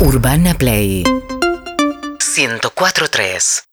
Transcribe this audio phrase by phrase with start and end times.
[0.00, 1.02] Urbana Play.
[2.20, 3.67] 104.3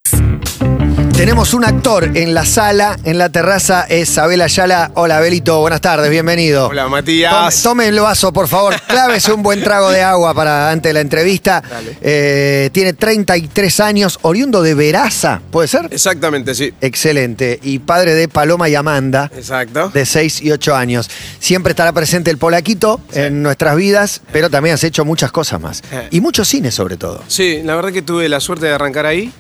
[1.18, 4.92] Tenemos un actor en la sala, en la terraza, es Abel Ayala.
[4.96, 6.68] Hola, Abelito, buenas tardes, bienvenido.
[6.68, 7.64] Hola, Tome, Matías.
[7.64, 8.76] tome el vaso, por favor.
[8.88, 11.64] Clávese un buen trago de agua para antes de la entrevista.
[11.68, 11.98] Dale.
[12.02, 15.88] Eh, tiene 33 años, oriundo de Veraza, ¿puede ser?
[15.90, 16.74] Exactamente, sí.
[16.82, 17.60] Excelente.
[17.64, 19.90] Y padre de Paloma y Amanda, Exacto.
[19.90, 21.10] de 6 y 8 años.
[21.40, 25.82] Siempre estará presente el polaquito en nuestras vidas, pero también has hecho muchas cosas más.
[25.94, 26.10] Eh.
[26.12, 27.24] Y mucho cine, sobre todo.
[27.30, 29.32] Sí, la verdad que tuve la suerte de arrancar ahí.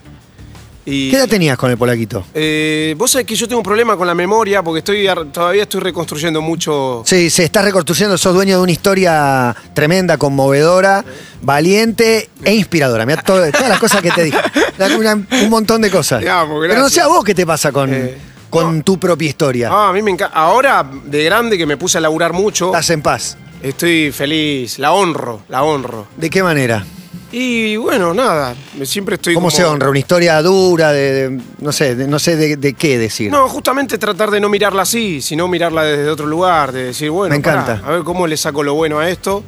[0.88, 2.23] Y, ¿Qué edad tenías con el polaquito?
[2.34, 5.81] Eh, Vos sabés que yo tengo un problema con la memoria porque estoy todavía estoy
[5.81, 7.02] reconstruyendo mucho.
[7.05, 11.03] Sí, se está reconstruyendo, sos dueño de una historia tremenda, conmovedora,
[11.41, 13.05] valiente e inspiradora.
[13.05, 14.38] Mira todas las cosas que te dije.
[14.98, 16.21] Una- un montón de cosas.
[16.21, 18.17] Pero no sé a vos qué te pasa con, Eh,
[18.49, 19.70] con tu propia historia.
[19.71, 20.35] Ah, a mí me encanta.
[20.38, 23.38] Ahora, de grande, que me puse a laburar mucho, Estás en paz.
[23.63, 24.77] estoy feliz.
[24.79, 26.07] La honro, la honro.
[26.15, 26.85] ¿De qué manera?
[27.38, 29.89] Y bueno, nada, siempre estoy ¿Cómo como- se honra?
[29.89, 33.29] ¿Una historia dura de, de- no sé, de- no sé de, de qué decir?
[33.29, 37.35] No, justamente tratar de no mirarla así, sino mirarla desde otro lugar, de decir, bueno,
[37.35, 37.85] Me pará, encanta.
[37.85, 39.43] a ver cómo le saco lo bueno a esto,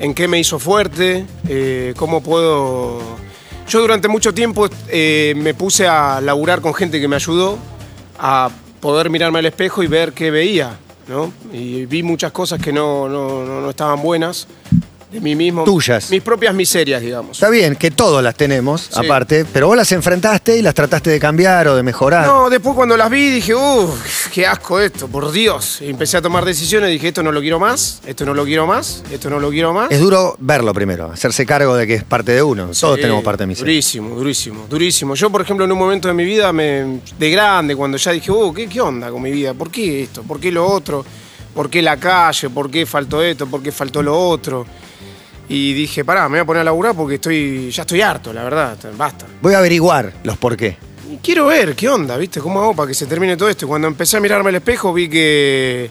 [0.00, 2.98] en qué me hizo fuerte, eh, cómo puedo...
[3.68, 7.58] Yo durante mucho tiempo eh, me puse a laburar con gente que me ayudó
[8.18, 8.48] a
[8.80, 11.30] poder mirarme al espejo y ver qué veía, ¿no?
[11.52, 14.48] Y vi muchas cosas que no, no, no- no estaban buenas
[15.10, 15.64] de mí mismo.
[15.64, 16.10] Tuyas.
[16.10, 17.38] Mis propias miserias, digamos.
[17.38, 19.00] Está bien, que todos las tenemos, Sí.
[19.04, 22.26] aparte, pero vos las enfrentaste y las trataste de cambiar o de mejorar.
[22.26, 25.80] No, después cuando las vi dije, uff, qué asco esto, por Dios.
[25.80, 28.66] Y empecé a tomar decisiones, dije, esto no lo quiero más, esto no lo quiero
[28.66, 29.90] más, esto no lo quiero más.
[29.90, 32.68] Es duro verlo primero, hacerse cargo de que es parte de uno.
[32.78, 33.72] Todos Sí, tenemos parte de miseria.
[33.72, 35.14] Durísimo, durísimo, durísimo.
[35.14, 38.30] Yo, por ejemplo, en un momento de mi vida, me, de grande, cuando ya dije,
[38.30, 39.54] uh, ¿qué, ¿qué onda con mi vida?
[39.54, 40.22] ¿Por qué esto?
[40.22, 41.04] ¿Por qué lo otro?
[41.54, 42.50] ¿Por qué la calle?
[42.50, 43.46] ¿Por qué faltó esto?
[43.46, 44.66] ¿Por qué faltó lo otro?
[45.48, 48.44] Y dije, pará, me voy a poner a laburar porque estoy, ya estoy harto, la
[48.44, 49.26] verdad, basta.
[49.40, 50.76] Voy a averiguar los por qué.
[51.10, 52.40] Y quiero ver qué onda, ¿viste?
[52.40, 53.64] ¿Cómo hago para que se termine todo esto?
[53.64, 55.90] Y cuando empecé a mirarme al espejo vi que...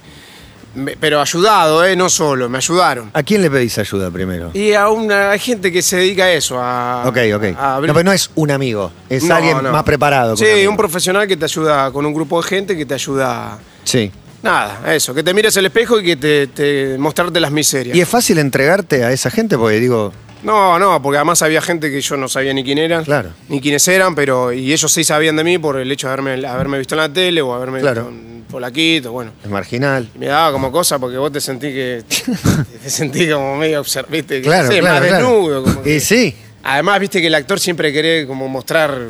[0.99, 1.95] pero ayudado, ¿eh?
[1.95, 3.09] No solo, me ayudaron.
[3.13, 4.51] ¿A quién le pedís ayuda primero?
[4.53, 7.03] Y a una, hay gente que se dedica a eso, a...
[7.07, 7.43] Ok, ok.
[7.57, 9.71] a No, pero no es un amigo, es No, alguien no.
[9.71, 10.37] más preparado.
[10.37, 13.57] Sí, un profesional que te ayuda con un grupo de gente que te ayuda...
[13.83, 14.11] Sí.
[14.47, 17.95] Nada, eso, que te mires al espejo y que te, te mostrarte las miserias.
[17.95, 19.57] ¿Y es fácil entregarte a esa gente?
[19.57, 20.11] Porque digo,
[20.43, 23.29] No, no, porque además había gente que yo no sabía ni quién eran, Claro.
[23.49, 26.47] ni quiénes eran, pero y ellos sí sabían de mí por el hecho de haberme,
[26.47, 28.05] haberme visto en la tele o haberme Claro.
[28.05, 29.31] visto en Polaquito, bueno.
[29.43, 30.09] es marginal.
[30.15, 32.03] Y me daba como cosa porque vos te sentí que.
[32.83, 34.37] te sentí como medio observiste.
[34.41, 35.25] Que, Claro, no sé, claro, más claro.
[35.27, 35.63] desnudo.
[35.63, 39.07] como que- Y sí, Además, viste que el actor siempre quiere como mostrar.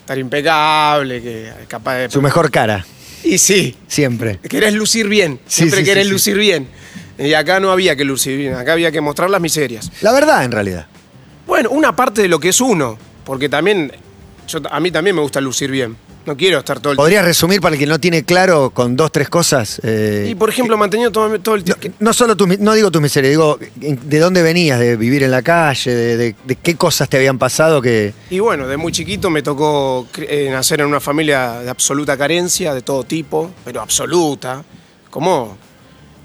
[0.00, 2.10] estar impecable, que es capaz de.
[2.10, 2.84] su mejor cara,
[3.26, 4.38] Y sí, siempre.
[4.38, 5.40] querés lucir bien.
[5.46, 6.12] Siempre sí, querés sí.
[6.12, 6.68] lucir bien.
[7.18, 9.90] Y acá no había que lucir bien, acá había que mostrar las miserias.
[10.00, 10.86] La verdad, en realidad.
[11.46, 13.92] Bueno, una parte de lo que es uno, porque también.
[14.46, 15.96] Yo, a mí también me gusta lucir bien.
[16.26, 19.12] No quiero estar todo el ¿Podrías resumir para el que no tiene claro con dos,
[19.12, 19.80] tres cosas?
[19.84, 21.96] eh, Y por ejemplo, manteniendo todo, todo el no, tiempo.
[22.00, 25.42] no solo tu, no digo tu miseria, digo de dónde venías, de vivir en la
[25.42, 28.12] calle, de, de- de qué cosas te habían pasado que.
[28.30, 32.74] Y bueno, de muy chiquito me tocó eh, nacer en una familia de absoluta carencia,
[32.74, 34.64] de todo tipo, pero absoluta,
[35.10, 35.56] como,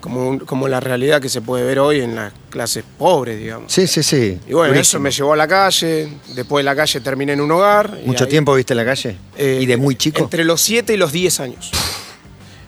[0.01, 3.72] como, un- como la realidad que se puede ver hoy en las clases pobres, digamos.
[3.72, 4.39] Sí, sí, sí.
[4.47, 4.81] Y bueno, durísimo.
[4.81, 8.00] eso me llevó a la calle, después de la calle terminé en un hogar.
[8.06, 9.16] ¿Mucho ahí- tiempo viste en la calle?
[9.38, 10.19] eh, ¿Y de muy chico?
[10.22, 11.72] Entre los 7 y los 10 años.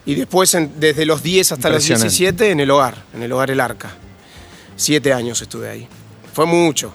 [0.06, 2.10] Y después, en- desde los 10 hasta los Impresionante.
[2.10, 3.92] 17, en el hogar, en el hogar El Arca.
[4.76, 5.88] Siete años estuve ahí.
[6.34, 6.92] Fue mucho,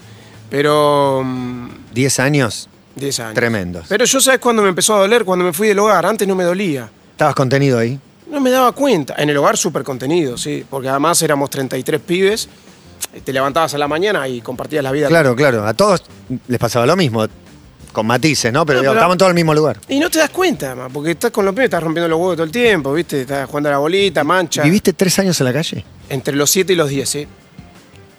[0.50, 1.22] pero...
[1.24, 2.68] mm, ¿10 años?
[2.96, 3.34] 10 años.
[3.34, 3.86] Tremendos.
[3.88, 5.24] Pero yo, ¿sabes cuándo me empezó a doler?
[5.24, 6.04] Cuando me fui del hogar.
[6.04, 6.90] Antes no me dolía.
[7.12, 7.98] ¿Estabas contenido ahí?
[8.30, 9.14] No me daba cuenta.
[9.18, 10.64] En el hogar súper contenido, sí.
[10.68, 12.48] Porque además éramos 33 pibes.
[13.24, 15.08] Te levantabas a la mañana y compartías la vida.
[15.08, 15.66] Claro, claro.
[15.66, 16.02] A todos
[16.46, 17.26] les pasaba lo mismo.
[17.92, 18.66] Con matices, ¿no?
[18.66, 19.80] Pero, No, pero- estaban todos en el mismo lugar.
[19.88, 22.36] Y no te das cuenta, además, porque estás con los pibes, estás rompiendo los huevos
[22.36, 23.22] todo el tiempo, ¿viste?
[23.22, 24.62] Estás jugando a la bolita, mancha.
[24.62, 25.84] ¿Viviste tres años en la calle?
[26.10, 27.26] Entre los 7 y los 10, ¿sí?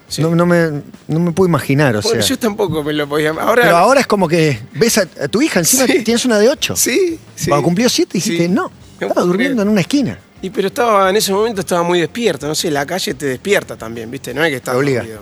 [0.08, 0.24] Sí.
[0.24, 2.30] No, no me, no me puedo imaginar, o Bueno, sea.
[2.30, 3.30] yo tampoco me lo podía...
[3.30, 3.62] Ahora...
[3.62, 6.04] Pero ahora es como que ves a, a tu hija, encima Sí.
[6.04, 6.76] tienes una de ocho.
[6.76, 7.50] Sí, sí.
[7.50, 8.50] Cuando cumplió siete dijiste, Sí.
[8.52, 8.72] No
[9.06, 10.18] estaba durmiendo en una esquina.
[10.42, 13.76] Y pero estaba, en ese momento estaba muy despierto, no sé, la calle te despierta
[13.76, 14.34] también, ¿viste?
[14.34, 15.00] No es que estás obliga.
[15.02, 15.22] dormido.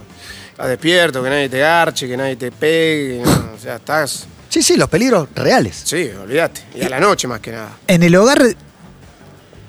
[0.51, 4.27] Estás despierto, que nadie te garche, que nadie te pegue, no, o sea, estás...
[4.49, 5.81] Sí, sí, los peligros reales.
[5.83, 6.61] Sí, olvídate.
[6.75, 7.69] Y a la noche más que nada.
[7.87, 8.41] ¿En el hogar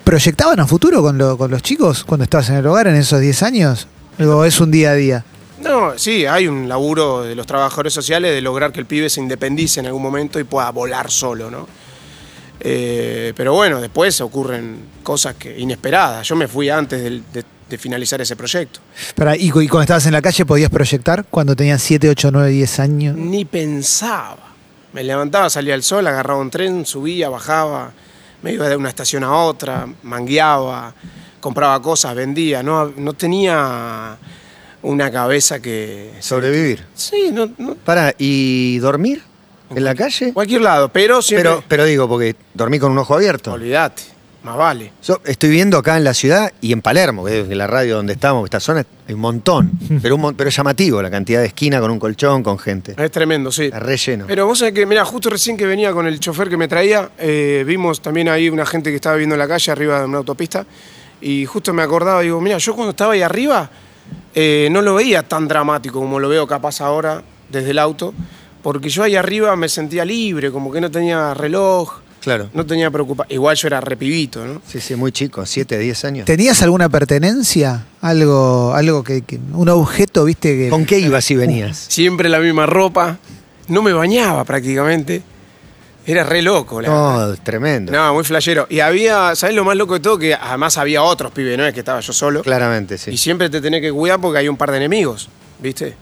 [0.05, 3.21] proyectaban a futuro con, lo- con los chicos cuando estabas en el hogar en esos
[3.21, 3.89] 10 años?
[4.21, 5.25] ¿O es un día a día?
[5.61, 9.21] No, sí, hay un laburo de los trabajadores sociales de lograr que el pibe se
[9.21, 11.69] independice en algún momento y pueda volar solo, ¿no?
[12.61, 16.27] Eh, pero bueno, después ocurren cosas que inesperadas.
[16.27, 18.81] Yo me fui antes de, de finalizar ese proyecto.
[19.39, 22.51] Y, cu- y cuando estabas en la calle podías proyectar cuando tenías 7, 8, 9,
[22.51, 23.17] 10 años.
[23.17, 24.39] Ni pensaba.
[24.93, 27.93] Me levantaba, salía el sol, agarraba un tren, subía, bajaba,
[28.43, 30.95] me iba de una estación a otra, mangueaba,
[31.41, 32.63] compraba cosas, vendía.
[32.63, 34.17] No, no tenía
[34.83, 36.13] una cabeza que...
[36.21, 36.85] Sobrevivir.
[36.95, 39.23] Sí, no, no- Para, ¿y dormir?
[39.75, 40.33] ¿En la calle?
[40.33, 41.51] cualquier lado, pero siempre...
[41.51, 43.53] Pero, pero digo, porque dormí con un ojo abierto.
[43.53, 44.03] Olvídate,
[44.43, 44.93] más vale.
[45.03, 48.15] Yo estoy viendo acá en la ciudad y en Palermo, que es la radio donde
[48.15, 49.71] estamos, esta zona, hay un montón.
[50.03, 52.95] Pero, un mon- pero es llamativo la cantidad de esquina con un colchón, con gente.
[52.97, 53.65] Es tremendo, sí.
[53.65, 54.25] Está relleno.
[54.27, 57.11] Pero vos sabés que, mira, justo recién que venía con el chofer que me traía,
[57.19, 60.19] eh, vimos también ahí una gente que estaba viendo en la calle arriba de una
[60.19, 60.65] autopista
[61.21, 63.69] y justo me acordaba, digo, mira, yo cuando estaba ahí arriba
[64.35, 68.15] eh, no lo veía tan dramático como lo veo capaz ahora desde el auto,
[68.63, 72.51] porque yo ahí arriba me sentía libre, como que no tenía reloj, Claro.
[72.53, 73.33] no tenía preocupación.
[73.35, 74.61] Igual yo era repibito, ¿no?
[74.67, 76.25] Sí, sí, muy chico, 7, 10 años.
[76.27, 77.87] ¿Tenías alguna pertenencia?
[78.01, 80.69] Algo, algo que, que- un objeto, viste, que.
[80.69, 81.77] ¿Con qué ibas si venías?
[81.89, 83.19] Siempre la misma ropa,
[83.69, 85.23] no me bañaba prácticamente.
[86.07, 87.27] Era re loco, la verdad.
[87.29, 87.93] No, es tremendo.
[87.93, 88.67] No, muy flashero.
[88.71, 90.19] Y había, ¿sabes lo más loco de todo?
[90.19, 92.43] Que además había otros pibes, no es que estaba yo solo.
[92.43, 93.11] Claramente, sí.
[93.11, 95.29] Y siempre te tenés que cuidar porque hay un par de enemigos,
[95.61, 95.95] ¿viste?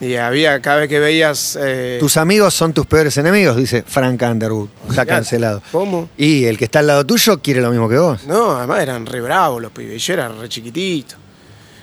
[0.00, 1.56] Y había, cada vez que veías.
[1.60, 4.68] eh, Tus amigos son tus peores enemigos, dice Frank Underwood.
[4.90, 5.62] Está cancelado.
[5.72, 6.10] ¿Cómo?
[6.18, 8.24] Y el que está al lado tuyo quiere lo mismo que vos.
[8.24, 10.02] No, además eran re bravos los pibes.
[10.06, 11.14] Yo era re chiquitito.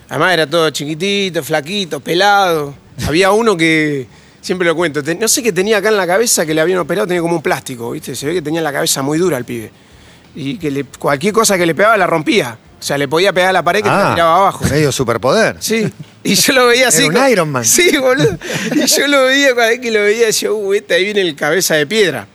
[0.10, 2.75] Además era todo chiquitito, flaquito, pelado.
[3.07, 4.06] Había uno que,
[4.42, 6.77] siempre lo cuento, te- no sé qué tenía acá en la cabeza que le habían
[6.80, 8.16] operado, tenía como un plástico, ¿viste?
[8.16, 9.71] Se ve que tenía la cabeza muy dura el pibe.
[10.36, 12.59] Y que le- cualquier cosa que le pegaba la rompía.
[12.80, 14.66] O sea, le podía pegar a la pared que te la tiraba abajo.
[14.69, 15.56] medio superpoder.
[15.59, 15.92] Sí.
[16.24, 17.04] Y yo lo veía así.
[17.06, 17.66] Era un Iron Man.
[17.66, 18.38] Sí, boludo.
[18.75, 21.36] Y yo lo veía, cada vez que lo veía, decía, uh, este ahí viene el
[21.36, 22.28] cabeza de piedra.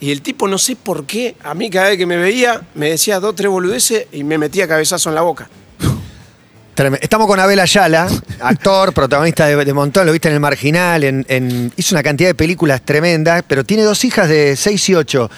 [0.00, 2.90] Y el tipo, no sé por qué, a mí cada vez que me veía, me
[2.90, 5.48] decía dos, tres boludeces y me metía cabezazo en la boca.
[7.00, 8.06] Estamos con Abel Ayala,
[8.40, 12.28] actor, protagonista de, de montón, lo viste en El Marginal, en, en- hizo una cantidad
[12.28, 15.30] de películas tremendas, pero tiene dos hijas de 6 y 8.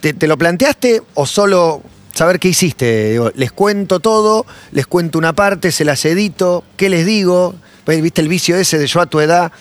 [0.00, 1.82] ¿Te, te lo planteaste o solo
[2.16, 3.10] saber qué hiciste?
[3.10, 7.54] Digo, les cuento todo, les cuento una parte, se las edito, ¿qué les digo?
[7.86, 9.52] ¿Viste el vicio ese de yo a tu edad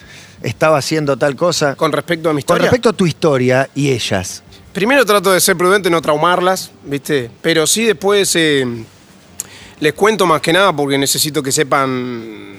[0.41, 1.75] estaba haciendo tal cosa?
[1.75, 2.61] Con respecto a mi Con historia.
[2.63, 4.41] respecto a tu historia y ellas.
[4.73, 7.29] Primero trato de ser prudente, no traumarlas, ¿viste?
[7.41, 8.65] Pero sí después eh,
[9.79, 12.55] les cuento más que nada porque necesito que sepan,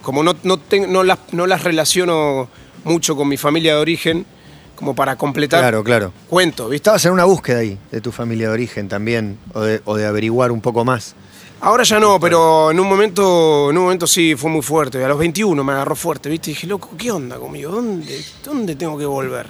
[0.00, 2.48] como no, no, no, las, no las relaciono
[2.84, 4.26] mucho con mi familia de origen,
[4.84, 6.12] como para completar, Claro, claro.
[6.28, 6.76] cuento, ¿viste?
[6.76, 10.04] Estabas en una búsqueda ahí de tu familia de origen también, o de, o de
[10.06, 11.14] averiguar un poco más.
[11.62, 15.02] Ahora ya no, pero en un momento, en un momento sí fue muy fuerte.
[15.02, 16.50] A los 21 me agarró fuerte, ¿viste?
[16.50, 17.72] Y dije, loco, ¿qué onda conmigo?
[17.72, 19.46] ¿Dónde, ¿Dónde tengo que volver?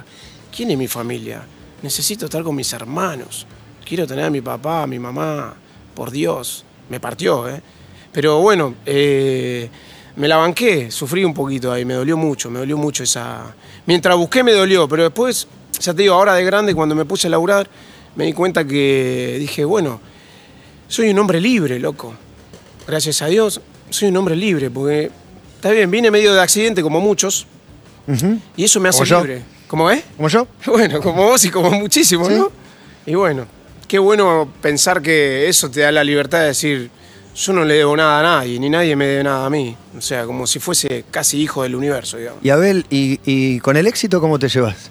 [0.55, 1.43] ¿Quién es mi familia?
[1.81, 3.45] Necesito estar con mis hermanos.
[3.85, 5.53] Quiero tener a mi papá, a mi mamá.
[5.93, 6.63] Por Dios.
[6.87, 7.61] Me partió, ¿eh?
[8.13, 9.69] Pero bueno, eh,
[10.15, 13.53] me la banqué, sufrí un poquito ahí, me dolió mucho, me dolió mucho esa...
[13.85, 15.47] Mientras busqué me dolió, pero después,
[15.79, 17.67] ya te digo, ahora de grande, cuando me puse a laburar,
[18.15, 19.99] me di cuenta que dije, bueno,
[20.87, 22.13] soy un hombre libre, loco.
[22.87, 23.59] Gracias a Dios,
[23.89, 25.11] soy un hombre libre, porque
[25.55, 27.45] está bien, vine medio de accidente como muchos,
[28.55, 29.19] y eso me hace Como yo.
[29.21, 29.41] libre.
[29.67, 30.03] ¿Cómo es?
[30.15, 30.47] ¿Como yo?
[30.67, 32.35] Bueno, como vos y como muchísimos, Sí.
[32.35, 32.51] ¿no?
[33.07, 33.45] Y bueno,
[33.87, 36.89] qué bueno pensar que eso te da la libertad de decir,
[37.35, 39.75] yo no le debo nada a nadie, ni nadie me debe nada a mí.
[39.97, 42.43] O sea, como si fuese casi hijo del universo, digamos.
[42.43, 44.89] Y Abel, ¿y, y con el éxito cómo te llevas?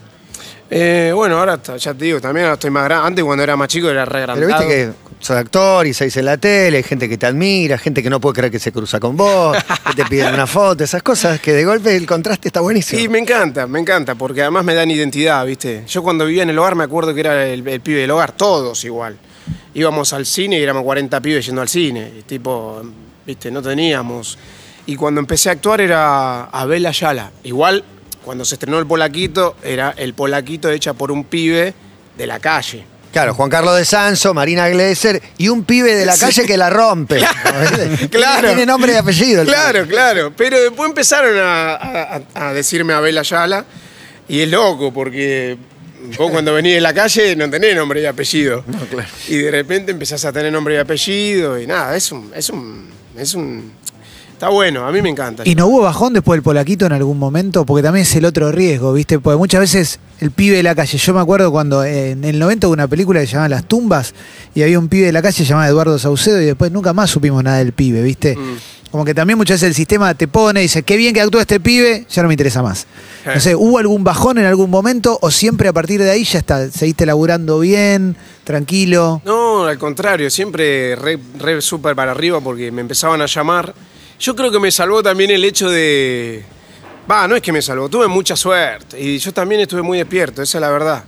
[0.71, 3.07] Eh, bueno, ahora ya te digo, también ahora estoy más grande.
[3.07, 6.25] Antes cuando era más chico era re Pero viste que sos actor y salís en
[6.25, 8.99] la tele, hay gente que te admira, gente que no puede creer que se cruza
[8.99, 12.61] con vos, que te piden una foto, esas cosas que de golpe el contraste está
[12.61, 13.01] buenísimo.
[13.01, 15.85] Sí, me encanta, me encanta, porque además me dan identidad, ¿viste?
[15.87, 18.33] Yo cuando vivía en el hogar me acuerdo que era el, el pibe del hogar,
[18.33, 19.17] todos igual.
[19.75, 22.83] Íbamos al cine y éramos 40 pibes yendo al cine, y tipo,
[23.27, 23.51] ¿viste?
[23.51, 24.39] No teníamos.
[24.87, 27.31] Y cuando empecé a actuar era Abel Ayala.
[27.43, 27.83] Igual,
[28.25, 31.75] cuando se estrenó el Polaquito, era el Polaquito hecha por un pibe
[32.17, 32.85] de la calle.
[33.13, 36.69] Claro, Juan Carlos de Sanso, Marina Gleiser y un pibe de la calle que la
[36.69, 37.21] rompe.
[38.11, 38.49] Claro.
[38.49, 39.43] Tiene nombre y apellido.
[39.43, 40.33] el Claro, claro.
[40.37, 43.65] Pero después empezaron a, a- a decirme Abel Ayala.
[44.29, 45.57] Y es loco, porque
[46.19, 48.65] vos cuando venís de la calle no tenés nombre y apellido.
[48.91, 49.09] claro.
[49.29, 52.31] Y de repente empezás a tener nombre y apellido y nada, es un.
[52.35, 53.73] Es un, es un
[54.35, 55.45] Está bueno, a mí me encanta.
[55.47, 57.65] ¿Y no hubo bajón después del polaquito en algún momento?
[57.65, 59.21] Porque también es el otro riesgo, ¿viste?
[59.21, 62.67] Porque muchas veces el pibe de la calle, yo me acuerdo cuando en el 90
[62.67, 64.13] hubo una película que se llamaba Las Tumbas
[64.53, 67.45] y había un pibe de la calle llamado Eduardo Saucedo y después nunca más supimos
[67.45, 68.37] nada del pibe, ¿viste?
[68.37, 68.57] Mm.
[68.95, 71.41] Como que también muchas veces el sistema te pone y dice, qué bien que actúa
[71.41, 72.87] este pibe, ya no me interesa más.
[73.27, 76.39] No sé, ¿hubo algún bajón en algún momento o siempre a partir de ahí ya
[76.39, 79.21] está, seguiste laburando bien, tranquilo?
[79.25, 83.75] No, al contrario, siempre re, re súper para arriba porque me empezaban a llamar.
[84.21, 86.45] Yo creo que me salvó también el hecho de.
[87.11, 89.01] Va, no es que me salvó, tuve mucha suerte.
[89.01, 91.03] Y yo también estuve muy despierto, esa es la verdad.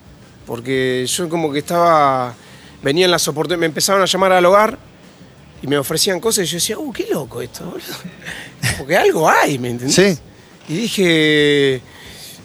[0.45, 2.35] Porque yo como que estaba.
[2.83, 4.77] Venían las oportunidades, me empezaban a llamar al hogar
[5.63, 7.85] y me ofrecían cosas y yo decía, uh, qué loco esto, boludo.
[8.79, 9.95] Porque algo hay, ¿me entendés?
[9.95, 10.19] Sí.
[10.69, 11.81] Y dije,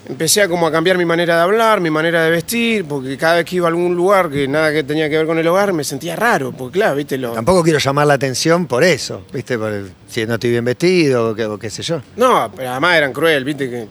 [0.08, 3.36] empecé a como a cambiar mi manera de hablar, mi manera de vestir, porque cada
[3.38, 5.74] vez que iba a algún lugar que nada que tenía que ver con el hogar
[5.74, 7.32] me sentía raro, porque claro, viste lo...
[7.34, 9.58] Tampoco quiero llamar la atención por eso, ¿viste?
[9.58, 12.02] Por el- si no estoy bien vestido o qué, o qué sé yo.
[12.16, 13.88] No, pero además eran cruel, viste que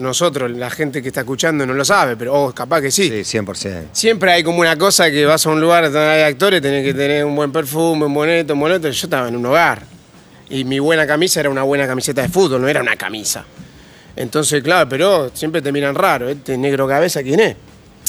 [0.00, 3.08] nosotros, la gente que está escuchando no lo sabe, pero oh, capaz que sí.
[3.24, 3.88] Sí, 100%.
[3.92, 6.94] Siempre hay como una cosa que vas a un lugar donde hay actores, tenés que
[6.94, 8.90] tener un buen perfume, un buen esto, un buen otro.
[8.90, 9.82] Yo estaba en un hogar.
[10.50, 13.44] Y mi buena camisa era una buena camiseta de fútbol, no era una camisa.
[14.16, 17.56] Entonces, claro, pero siempre te miran raro, este negro cabeza, ¿quién es?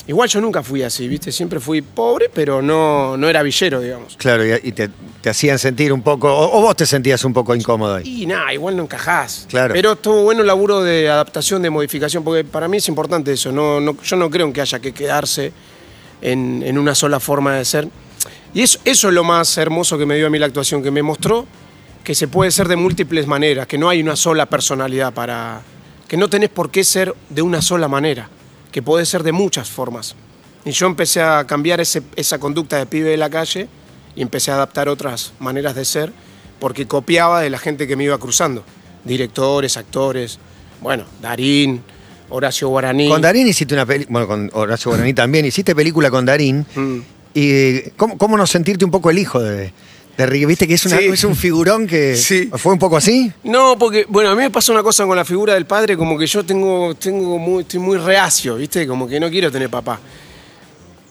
[0.07, 1.31] Igual yo nunca fui así, ¿viste?
[1.31, 4.15] Siempre fui pobre, pero no, no era villero, digamos.
[4.17, 4.89] Claro, y, y te,
[5.21, 8.21] te hacían sentir un poco, o, o vos te sentías un poco incómodo ahí.
[8.23, 9.45] Y nada, igual no encajás.
[9.49, 9.73] Claro.
[9.73, 13.51] Pero estuvo bueno el laburo de adaptación, de modificación, porque para mí es importante eso.
[13.51, 15.51] No, no- yo no creo en que haya que quedarse
[16.21, 17.87] en, en una sola forma de ser.
[18.53, 20.89] Y eso, eso es lo más hermoso que me dio a mí la actuación, que
[20.91, 21.45] me mostró
[22.03, 25.61] que se puede ser de múltiples maneras, que no hay una sola personalidad para.
[26.07, 28.27] que no tenés por qué ser de una sola manera,
[28.71, 30.15] que puede ser de muchas formas.
[30.65, 33.67] Y yo empecé a cambiar ese- esa conducta de pibe de la calle
[34.15, 36.11] y empecé a adaptar otras maneras de ser,
[36.59, 38.63] porque copiaba de la gente que me iba cruzando.
[39.05, 40.39] Directores, actores,
[40.81, 41.81] bueno, Darín,
[42.29, 43.07] Horacio Guaraní.
[43.09, 46.65] Con Darín hiciste una película, bueno, con Horacio Guaraní también, hiciste película con Darín.
[46.75, 46.97] Mm.
[47.33, 49.73] ¿Y cómo, cómo no sentirte un poco el hijo de, de
[50.25, 50.45] Ricky?
[50.45, 51.05] ¿Viste que es, una- Sí.
[51.05, 52.49] es un figurón que Sí.
[52.57, 53.31] fue un poco así?
[53.43, 56.17] No, porque, bueno, a mí me pasa una cosa con la figura del padre, como
[56.17, 58.85] que yo tengo, tengo muy, estoy muy reacio, ¿viste?
[58.87, 59.99] Como que no quiero tener papá.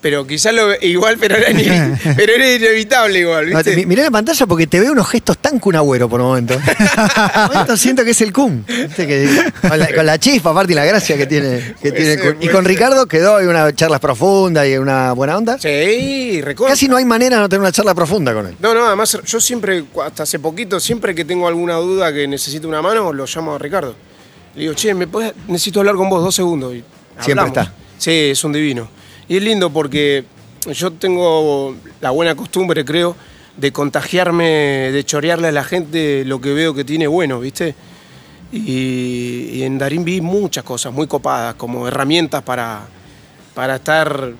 [0.08, 3.76] Pero quizás lo igual, pero era, ine- pero era inevitable igual, ¿viste?
[3.76, 6.56] mi- mirá la pantalla porque te veo unos gestos tan cunagüero por momentos.
[6.96, 8.32] por momentos siento que es el.
[8.32, 12.20] Que- con, la, con la chispa, aparte y la gracia que tiene, que tiene el
[12.20, 12.36] Kun.
[12.42, 12.68] Y con ser.
[12.72, 15.58] Ricardo quedó hay una charla profunda y una buena onda.
[15.58, 16.72] Sí, recuerdo.
[16.72, 18.54] Casi no hay manera de no tener una charla profunda con él.
[18.60, 22.66] No, no, además yo siempre, hasta hace poquito, siempre que tengo alguna duda que necesito
[22.66, 23.94] una mano, lo llamo a Ricardo.
[24.54, 26.74] Le digo, che, ¿me podés- necesito hablar con vos dos segundos.
[26.74, 26.82] Y
[27.20, 27.74] Siempre está.
[27.98, 28.88] Sí, es un divino.
[29.28, 30.25] Y es lindo porque
[30.73, 33.14] yo tengo la buena costumbre, creo,
[33.56, 37.75] de contagiarme, de chorearle a la gente lo que veo que tiene bueno, ¿viste?
[38.52, 42.87] Y, y en Darín vi muchas cosas muy copadas, como herramientas para,
[43.54, 44.32] para estar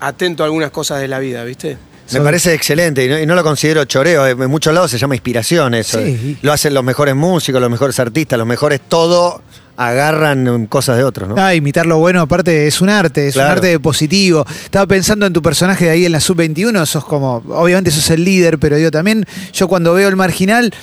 [0.00, 1.76] atento a algunas cosas de la vida, ¿viste?
[2.12, 4.26] Me parece excelente y no, y no lo considero choreo.
[4.26, 6.02] En muchos lados se llama inspiración eso.
[6.02, 6.38] Sí.
[6.40, 9.42] Lo hacen los mejores músicos, los mejores artistas, los mejores todo
[9.80, 11.36] agarran cosas de otros, ¿no?
[11.38, 13.50] Ah, imitar lo bueno, aparte, es un arte, es Claro.
[13.50, 14.44] un arte positivo.
[14.64, 18.24] Estaba pensando en tu personaje de ahí en la sub-21, sos como, obviamente sos el
[18.24, 20.74] líder, pero digo, también yo cuando veo el marginal,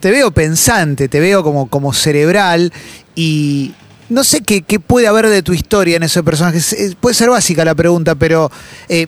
[0.00, 2.72] te veo pensante, te veo como, como cerebral
[3.14, 3.72] y
[4.08, 6.58] no sé qué, qué puede haber de tu historia en ese personaje.
[6.98, 8.50] Puede ser básica la pregunta, pero
[8.88, 9.06] eh,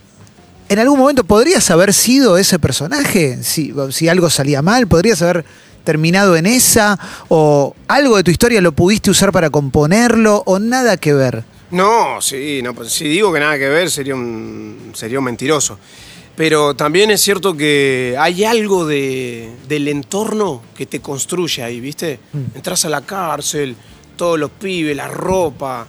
[0.68, 3.42] ¿en algún momento podrías haber sido ese personaje?
[3.42, 5.44] Si, si algo salía mal, ¿podrías haber
[5.84, 6.98] terminado en esa?
[7.28, 10.42] ¿O algo de tu historia lo pudiste usar para componerlo?
[10.46, 11.44] ¿O nada que ver?
[11.70, 15.78] No, sí, no, pues si digo que nada que ver sería un, sería un mentiroso.
[16.36, 22.20] Pero también es cierto que hay algo de, del entorno que te construye ahí, ¿viste?
[22.54, 23.76] Entras a la cárcel,
[24.16, 25.86] todos los pibes, la ropa,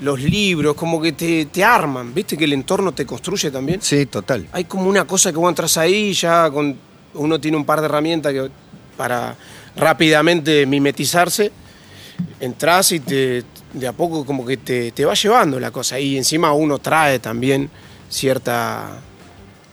[0.00, 2.36] los libros, como que te, te arman, ¿viste?
[2.36, 3.80] Que el entorno te construye también.
[3.80, 4.46] Sí, total.
[4.52, 6.76] Hay como una cosa que vos entras ahí ya con
[7.14, 8.50] uno tiene un par de herramientas que,
[8.98, 9.34] para
[9.76, 11.50] rápidamente mimetizarse.
[12.40, 15.98] Entrás y te, de a poco como que te, te va llevando la cosa.
[15.98, 17.70] Y encima uno trae también
[18.10, 19.00] cierta...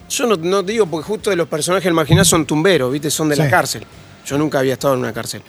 [0.08, 3.10] Yo no, no digo porque justo de los personajes del marginal son tumberos, ¿viste?
[3.10, 3.84] Son de la cárcel.
[4.26, 5.42] Yo nunca había estado en una cárcel.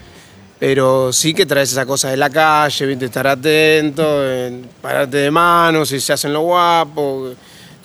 [0.58, 3.04] Pero sí que traes esa cosa de la calle, ¿viste?
[3.04, 7.34] Estar atento, en pararte de manos, si se hacen lo guapo,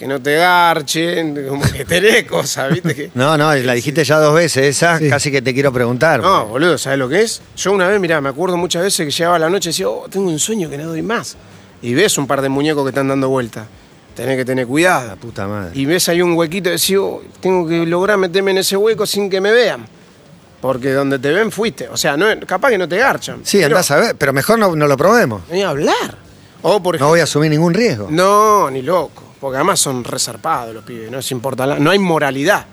[0.01, 2.95] que no te garchen, como que tenés cosas, ¿viste?
[2.95, 5.07] Que- No, no, la dijiste ya dos veces, esa Sí.
[5.07, 6.21] casi que te quiero preguntar.
[6.21, 7.39] No, boludo, ¿sabes lo que es?
[7.55, 10.07] Yo una vez, mirá, me acuerdo muchas veces que llegaba la noche y decía, oh,
[10.09, 11.37] tengo un sueño que no doy más.
[11.83, 13.67] Y ves un par de muñecos que están dando vuelta.
[14.15, 15.05] Tenés que tener cuidado.
[15.07, 15.71] La puta madre.
[15.75, 19.05] Y ves ahí un huequito y decís, oh, tengo que lograr meterme en ese hueco
[19.05, 19.85] sin que me vean.
[20.61, 21.89] Porque donde te ven fuiste.
[21.89, 23.41] O sea, no, capaz que no te garchan.
[23.43, 25.43] Sí, pero andás a ver, pero mejor no, no lo probemos.
[25.51, 26.17] Ni hablar.
[26.63, 27.07] O por No ejemplo.
[27.09, 28.07] voy a asumir ningún riesgo.
[28.09, 29.23] No, ni loco.
[29.41, 31.11] Porque además son resarpados los pibes.
[31.11, 31.65] No les importa.
[31.65, 32.65] la- no hay moralidad.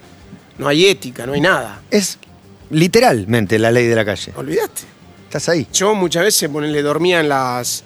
[0.58, 1.80] No hay ética, no hay nada.
[1.90, 2.18] Es
[2.70, 4.32] literalmente la ley de la calle.
[4.36, 4.82] Olvidaste.
[5.24, 5.66] Estás ahí.
[5.72, 7.84] Yo muchas veces ponele, dormía en las.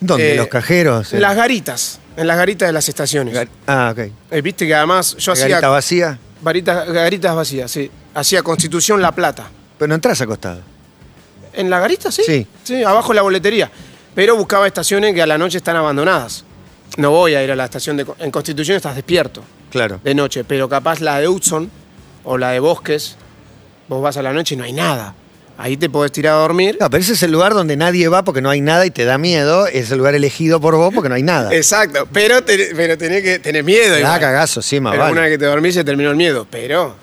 [0.00, 0.34] ¿Dónde?
[0.34, 1.12] eh, ¿Los cajeros?
[1.12, 2.00] En las garitas.
[2.16, 3.34] En las garitas de las estaciones.
[3.34, 4.10] Gar- Ah, ok.
[4.30, 5.48] Eh, Viste que además yo hacía.
[5.48, 7.90] Garita vacía, Varitas, garitas vacías, sí.
[8.14, 9.48] Hacía Constitución La Plata.
[9.78, 10.60] pero no entras acostado.
[11.52, 12.22] ¿En la garita, sí?
[12.26, 12.46] Sí.
[12.64, 13.70] Sí, abajo de la boletería.
[14.14, 16.44] Pero buscaba estaciones que a la noche están abandonadas.
[16.96, 18.06] No voy a ir a la estación de...
[18.18, 20.00] En Constitución estás despierto Claro.
[20.04, 21.70] de noche, pero capaz la de Hudson
[22.22, 23.16] o la de Bosques,
[23.88, 25.14] vos vas a la noche y no hay nada.
[25.58, 26.76] Ahí te podés tirar a dormir.
[26.80, 29.04] No, pero ese es el lugar donde nadie va porque no hay nada y te
[29.04, 29.66] da miedo.
[29.68, 31.54] Es el lugar elegido por vos porque no hay nada.
[31.54, 33.96] Exacto, pero, pero tenés que tener miedo.
[33.98, 34.18] Igual.
[34.20, 35.12] cagazo, sí, más Pero vale.
[35.12, 36.96] una vez que te dormís se terminó el miedo, pero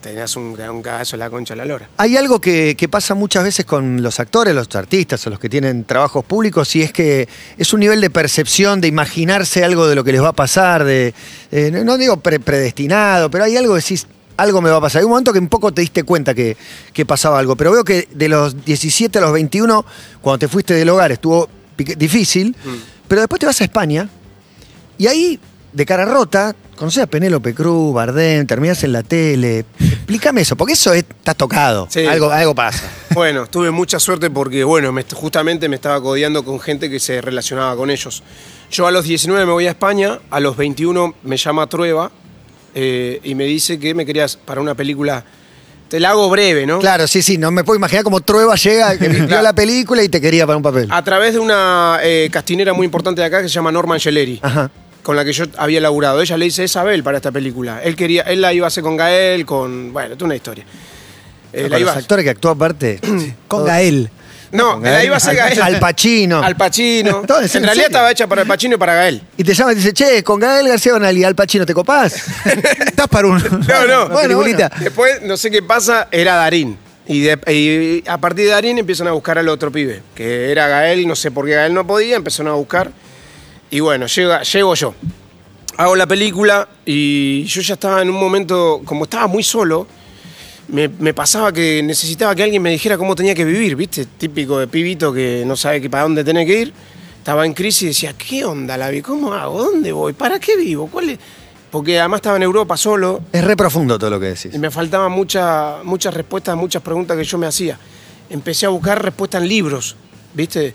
[0.00, 1.88] tenías un, un cagazo en la concha de la lora.
[1.96, 5.48] Hay algo que, que pasa muchas veces con los actores, los artistas o los que
[5.48, 9.94] tienen trabajos públicos y es que es un nivel de percepción, de imaginarse algo de
[9.94, 11.12] lo que les va a pasar, de,
[11.50, 14.80] eh, no- no digo pre- predestinado, pero hay algo que decís, algo me va a
[14.80, 15.00] pasar.
[15.00, 16.56] Hay un momento que un poco te diste cuenta que,
[16.92, 19.84] que pasaba algo, pero veo que de los 17 a los 21,
[20.22, 22.54] cuando te fuiste del hogar, estuvo difícil,
[23.08, 24.08] pero después te vas a España
[24.98, 25.38] y ahí,
[25.72, 29.64] de cara rota, conoces a Penélope Cruz, Bardem, terminás en la tele.
[29.78, 31.86] Explícame eso, porque eso es- está tocado.
[31.88, 32.04] Sí.
[32.04, 32.82] Algo, algo pasa.
[33.14, 37.20] Bueno, tuve mucha suerte porque, bueno, me- justamente me estaba codeando con gente que se
[37.20, 38.24] relacionaba con ellos.
[38.72, 42.10] Yo a los 19 me voy a España, a los 21 me llama Trueba
[42.74, 45.24] eh, y me dice que me querías para una película.
[45.88, 46.80] Te la hago breve, ¿no?
[46.80, 50.08] Claro, sí, sí, no me puedo imaginar cómo Trueba llega, que vio la película y
[50.08, 50.88] te quería para un papel.
[50.90, 54.40] A través de una eh, castinera muy importante de acá que se llama Norma Angeleri,
[54.42, 54.68] Ajá.
[55.02, 56.20] Con la que yo había laburado.
[56.22, 57.80] Ella le dice Isabel para esta película.
[57.82, 59.92] Él quería, él la iba a hacer con Gael, con.
[59.92, 60.64] Bueno, es una historia.
[61.52, 62.98] Eh, la Con iba los a- actores que actúa aparte.
[63.48, 64.10] Con Gael.
[64.52, 65.60] No, Con la iba a hacer Gael.
[65.62, 66.42] Al Pacino.
[66.42, 67.22] Al Pacino.
[67.26, 67.96] Todo es en en realidad serio.
[67.96, 69.22] estaba hecha para el Pacino y para Gael.
[69.36, 72.14] Y te llama y dice, che, con Gael García Bernal y Al Pacino, ¿te copás?
[72.86, 74.06] Estás para un, No, no.
[74.06, 74.70] una peliculita.
[74.80, 76.78] Después, no sé qué pasa, era Darín.
[77.06, 80.68] Y, de- y a partir de Darín empiezan a buscar al otro pibe, que era
[80.68, 82.92] Gael, y no sé por qué Gael no podía, empezaron a buscar.
[83.72, 84.94] Y bueno, llega, llego yo.
[85.78, 89.86] Hago la película y yo ya estaba en un momento, como estaba muy solo,
[90.68, 94.04] me, me pasaba que necesitaba que alguien me dijera cómo tenía que vivir, ¿viste?
[94.04, 96.72] Típico de pibito que no sabe que para dónde tiene que ir.
[97.16, 99.00] Estaba en crisis y decía, ¿qué onda la vi?
[99.00, 99.64] ¿Cómo hago?
[99.64, 100.12] ¿Dónde voy?
[100.12, 100.88] ¿Para qué vivo?
[100.88, 101.18] ¿Cuál es?
[101.70, 104.54] Porque además estaba en Europa solo, es re profundo todo lo que decís.
[104.54, 107.78] y me faltaban mucha- muchas respuestas muchas preguntas que yo me hacía.
[108.28, 109.96] Empecé a buscar respuestas en libros,
[110.34, 110.74] ¿viste?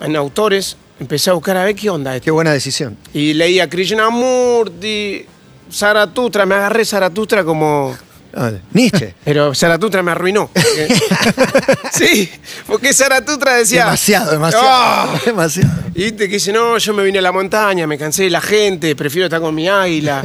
[0.00, 0.76] En autores.
[0.98, 2.34] Empecé a buscar a ver qué onda Qué esto.
[2.34, 2.96] buena decisión.
[3.12, 5.26] Y leía Krishnamurti,
[5.70, 6.46] Zaratustra.
[6.46, 7.96] Me agarré Zaratustra como...
[8.38, 9.14] Ah, Nietzsche.
[9.24, 10.50] Pero Zaratustra me arruinó.
[11.92, 12.30] sí,
[12.66, 13.84] porque Zaratustra decía...
[13.86, 14.66] demasiado, demasiado.
[14.68, 15.20] "Ah".
[15.24, 15.70] Demasiado.
[15.94, 18.94] Y que dice, no, yo me vine a la montaña, me cansé de la gente,
[18.94, 20.22] prefiero estar con mi águila,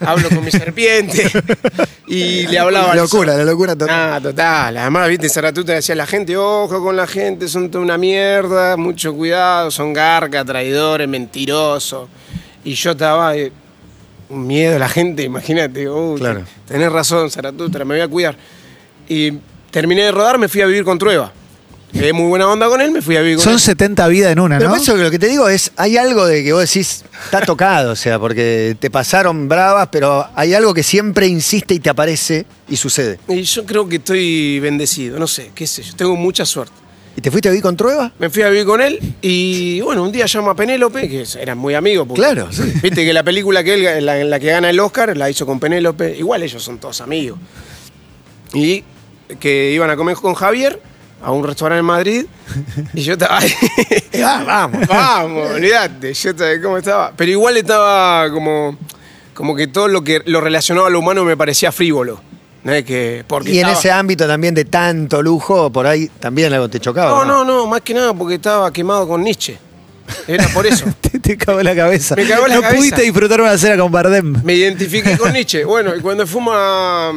[0.00, 1.30] hablo con mi serpiente.
[2.06, 3.38] Y le hablaba al Locura, sol.
[3.38, 4.12] la locura total.
[4.14, 4.76] Ah, total.
[4.76, 9.14] Además, viste, Zaratustra decía la gente, ojo con la gente, son toda una mierda, mucho
[9.14, 12.08] cuidado, son garca, traidores, mentirosos.
[12.64, 13.50] Y yo estaba, eh,
[14.28, 15.88] un miedo a la gente, imagínate.
[15.88, 16.44] uy, Claro.
[16.66, 18.36] Tenés razón, Zaratustra, me voy a cuidar.
[19.08, 19.32] Y
[19.70, 21.32] terminé de rodar, me fui a vivir con Trueba.
[21.92, 23.60] Quedé muy buena onda con él, me fui a vivir con Son él.
[23.60, 24.96] 70 vidas en una, Pero ¿no?
[24.96, 28.18] lo que te digo es, hay algo de que vos decís, está tocado, o sea,
[28.18, 33.18] porque te pasaron bravas, pero hay algo que siempre insiste y te aparece y sucede.
[33.28, 36.85] Y yo creo que estoy bendecido, no sé, qué sé yo, tengo mucha suerte.
[37.16, 38.12] ¿Y te fuiste a vivir con Trueba?
[38.18, 41.56] Me fui a vivir con él y bueno, un día llamo a Penélope, que eran
[41.56, 42.06] muy amigos.
[42.06, 42.62] porque- Claro, sí.
[42.82, 45.46] Viste que la película que él, la, en la que gana el Oscar, la hizo
[45.46, 46.14] con Penélope.
[46.16, 47.38] Igual ellos son todos amigos.
[48.52, 48.84] Y
[49.40, 50.80] que iban a comer con Javier
[51.22, 52.26] a un restaurante en Madrid
[52.94, 53.52] y yo estaba ahí.
[54.28, 54.86] Ah, vamos.
[54.88, 57.12] Vamos, olvídate, yo estaba, ¿cómo estaba?
[57.16, 58.76] Pero igual estaba como,
[59.34, 62.20] como que todo lo que lo relacionado a lo humano me parecía frívolo.
[62.66, 62.72] ¿No?
[62.72, 66.52] es Que, porque Y en estaba- ese ámbito también de tanto lujo, por ahí también
[66.52, 67.10] algo te chocaba.
[67.10, 69.58] No, no, no, más que nada porque estaba quemado con Nietzsche.
[70.26, 70.84] Era por eso.
[71.00, 72.14] Te, te cagó la cabeza.
[72.16, 72.76] Me cagó la no cabeza.
[72.78, 74.40] pudiste disfrutar una cena con Bardem.
[74.44, 75.64] Me identifiqué con Nietzsche.
[75.64, 77.12] Bueno, y cuando fuimos a,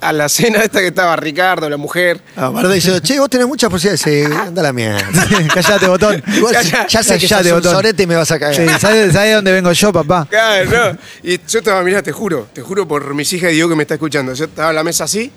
[0.00, 2.20] a la cena esta que estaba Ricardo, la mujer.
[2.36, 4.00] Ah, Barda dice, che, vos tenés muchas posibilidades.
[4.02, 5.00] Sí, anda la mierda.
[5.54, 6.22] Callate, botón.
[6.36, 7.72] Igual, Calla- ya sé que callate, sos un botón.
[7.76, 8.54] sorete y me vas a cagar.
[8.54, 10.26] Sí, ¿sabes, sabes de dónde vengo yo, papá?
[10.30, 10.98] Claro, no.
[11.22, 13.82] Y yo estaba, mirá, te juro, te juro por mis hijas y Dios que me
[13.82, 14.32] está escuchando.
[14.34, 15.30] Yo estaba en la mesa así,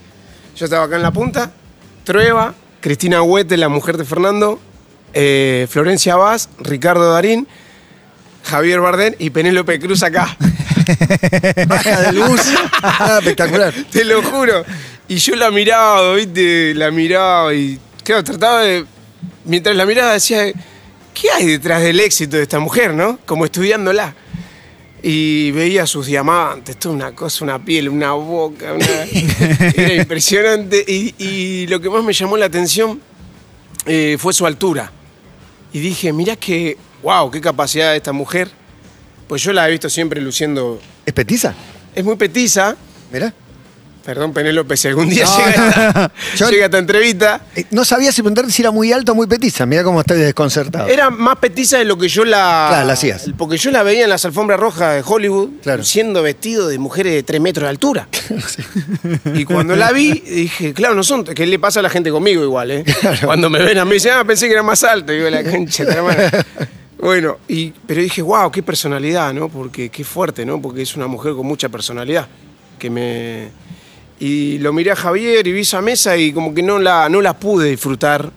[0.55, 1.51] yo estaba acá en la punta,
[2.03, 4.59] Trueba, Cristina Huete, la mujer de Fernando,
[5.13, 7.47] eh, Florencia Vaz, Ricardo Darín,
[8.43, 10.35] Javier Bardén y Penélope Cruz acá.
[11.67, 12.41] Baja del bus.
[12.81, 13.73] Ah, espectacular.
[13.91, 14.63] Te lo juro.
[15.07, 16.73] Y yo la miraba, ¿viste?
[16.75, 18.85] La miraba y, claro, trataba de.
[19.45, 20.45] Mientras la miraba decía,
[21.13, 23.19] ¿qué hay detrás del éxito de esta mujer, no?
[23.25, 24.13] Como estudiándola.
[25.03, 28.85] Y veía sus diamantes, toda una cosa, una piel, una boca, una-
[29.75, 30.83] era impresionante.
[30.87, 32.99] Y, y lo que más me llamó la atención
[33.85, 34.91] eh, fue su altura.
[35.73, 38.49] Y dije, mirá que, wow, qué capacidad de esta mujer.
[39.27, 40.79] Pues yo la he visto siempre luciendo.
[41.05, 41.53] ¿Es petiza?
[41.93, 42.75] Es muy petiza.
[43.11, 43.33] Mirá.
[44.07, 47.41] Perdón, Penélope, si algún día No, llega, esta, Yo- llega esta entrevista.
[47.53, 49.65] Eh, No sabía si preguntarte si era muy alta o muy petiza.
[49.65, 50.87] Mirá cómo estoy desconcertado.
[50.87, 52.67] Era más petiza de lo que yo la.
[52.69, 53.25] Claro, la hacías.
[53.37, 55.83] Porque yo la veía en las alfombras rojas de Hollywood, Claro.
[55.83, 58.07] siendo vestido de mujeres de 3 metros de altura.
[59.35, 61.25] Y cuando la vi, dije, claro, no son.
[61.25, 62.85] ¿Qué le pasa a la gente conmigo igual, eh?
[63.25, 65.11] Cuando me ven a mí, dicen, ah, pensé que era más alto.
[65.11, 66.31] Digo, la cancha, de la madre".
[66.99, 69.49] Bueno, y, pero dije, wow, qué personalidad, ¿no?
[69.49, 70.59] Porque qué fuerte, ¿no?
[70.61, 72.27] Porque es una mujer con mucha personalidad.
[72.79, 73.49] Que me.
[74.19, 77.21] Y lo miré a Javier y vi esa mesa y como que no la, no
[77.21, 78.31] la pude disfrutar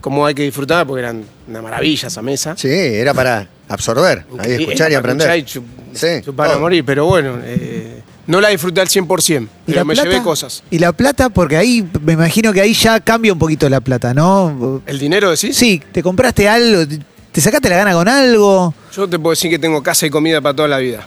[0.00, 2.54] como hay que disfrutar, porque eran una maravilla esa mesa.
[2.58, 5.28] Sí, era para absorber, ahí escuchar y aprender.
[5.30, 9.48] escuchar y chu- Sí, chupar a morir, pero bueno, eh, no la disfruté al 100%,
[9.66, 10.08] ¿Y pero me plata?
[10.10, 10.62] llevé cosas.
[10.70, 14.12] Y la plata, porque ahí me imagino que ahí ya cambia un poquito la plata,
[14.12, 14.82] ¿no?
[14.86, 15.56] ¿El dinero decís?
[15.56, 16.98] Sí, te compraste algo, te-
[17.32, 18.74] te sacaste la gana con algo.
[18.94, 21.06] Yo te puedo decir que tengo casa y comida para toda la vida.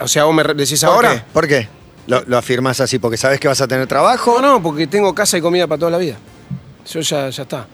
[0.00, 1.14] O sea, vos me decís ¿Por ahora.
[1.14, 1.22] qué?
[1.32, 1.68] ¿Por qué?
[2.08, 4.40] Lo, lo afirmás así porque sabes que vas a tener trabajo.
[4.40, 6.16] No, no, porque tengo casa y comida para toda la vida.
[6.90, 7.66] Yo ya, ya está.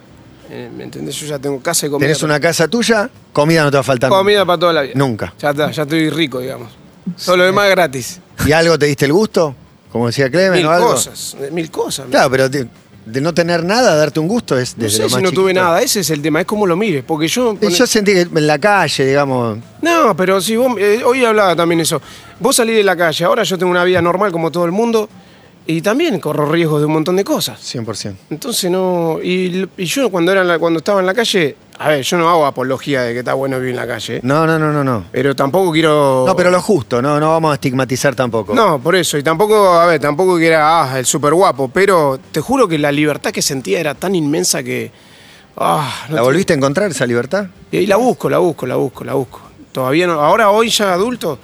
[0.51, 1.15] Eh, ¿Me entendés?
[1.17, 2.07] Yo ya tengo casa y comida.
[2.07, 4.11] Tenés una casa tuya, comida no te va a faltar.
[4.11, 4.93] comida para toda la vida.
[4.97, 5.33] Nunca.
[5.41, 6.71] Ya está, ya estoy rico, digamos.
[7.25, 8.21] Todo lo demás gratis.
[8.45, 9.55] ¿Y algo te diste el gusto?
[9.93, 10.91] Como decía Clemen Mil o algo.
[10.91, 12.07] cosas, mil cosas.
[12.11, 12.49] Claro, pero
[13.07, 15.31] de no tener nada, darte un gusto es No desde sé lo si más no
[15.33, 15.65] tuve chiquito.
[15.65, 17.57] nada, ese es el tema, es como lo mires, porque yo...
[17.61, 20.75] Y Yo sentí que en la calle, digamos, No, pero si vos...
[20.79, 22.01] eh, hoy hablaba también eso.
[22.41, 25.09] Vos salís de la calle, ahora yo tengo una vida normal como todo el mundo
[25.67, 27.61] y también corro riesgos de un montón de cosas.
[27.75, 28.15] 100%.
[28.31, 29.19] Entonces no...
[29.23, 32.17] Y, y yo cuando, era en la- cuando estaba en la calle, a ver, yo
[32.19, 34.21] no hago apología de que está bueno vivir en la calle.
[34.23, 35.05] No, no, no, no, no.
[35.11, 36.25] pero tampoco quiero...
[36.27, 38.55] No, pero lo justo, no, no vamos a estigmatizar tampoco.
[38.55, 39.19] No, por eso.
[39.19, 42.79] Y tampoco, a ver, tampoco que era ah, el súper guapo, pero te juro que
[42.79, 44.91] la libertad que sentía era tan inmensa que...
[45.57, 47.47] Ah, no ¿La te- volviste a encontrar esa libertad?
[47.71, 49.41] Y la busco, la busco, la busco, la busco.
[49.73, 51.39] Todavía no, ahora hoy ya adulto,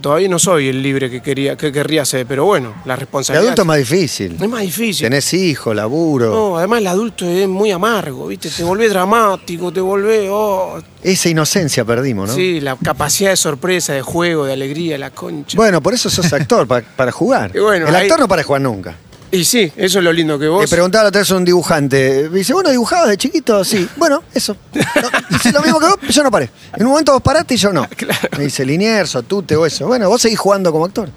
[0.00, 3.44] todavía no soy el libre que quería, que querría ser, pero bueno, la El responsabilidad.
[3.46, 4.36] adulto es más difícil.
[4.40, 5.06] es más difícil.
[5.06, 6.30] Tenés hijos, laburo.
[6.30, 8.48] No, además el adulto es muy amargo, ¿viste?
[8.50, 12.34] Te volvés dramático, te volvés, oh, Esa inocencia perdimos, ¿no?
[12.34, 15.56] sí, la capacidad de sorpresa, de juego, de alegría, la concha.
[15.56, 17.50] Bueno, por eso sos actor, pa- para jugar.
[17.54, 18.96] Y bueno, el ahí- actor no para jugar nunca.
[19.32, 20.68] Y sí, eso es lo lindo que Le vos.
[20.70, 22.28] preguntaba la otra vez a un dibujante.
[22.30, 23.88] Me dice, bueno, dibujabas de chiquito, sí.
[23.96, 24.56] Bueno, eso.
[24.74, 24.82] No,
[25.36, 26.50] hice lo mismo que vos, yo no paré.
[26.76, 27.86] En un momento vos paraste y yo no.
[27.96, 28.28] Claro.
[28.36, 29.86] Me dice Liniers o Tute o eso.
[29.86, 31.08] Bueno, vos seguís jugando como actor.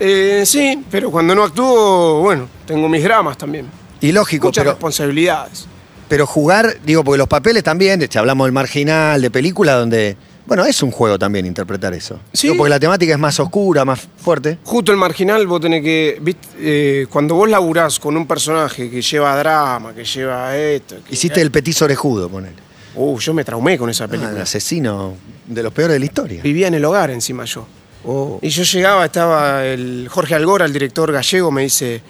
[0.00, 3.66] Eh, sí, pero cuando no actúo, bueno, tengo mis dramas también.
[4.00, 5.66] Y lógico, Muchas pero, responsabilidades.
[6.08, 10.16] pero jugar, digo, porque los papeles también, este, hablamos del marginal, de película, donde,
[10.48, 12.18] bueno, es un juego también interpretar eso.
[12.32, 12.48] Sí.
[12.48, 14.58] Digo, porque la temática es más oscura, más fuerte.
[14.64, 16.18] Justo el marginal, vos tenés que.
[16.20, 20.96] viste, eh, cuando vos laburás con un personaje que lleva drama, que lleva esto.
[21.06, 22.56] que- Hiciste el petiso orejudo, ponele.
[22.94, 24.32] Uh, yo me traumé con esa Ah, película.
[24.34, 25.14] el asesino
[25.46, 26.42] de los peores de la historia.
[26.42, 27.66] Vivía en el hogar encima yo.
[28.04, 28.38] Oh.
[28.42, 32.00] Y yo llegaba, estaba el Jorge Algora, el director gallego, me dice,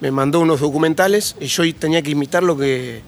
[0.00, 3.00] me mandó unos documentales y yo tenía que imitar lo que,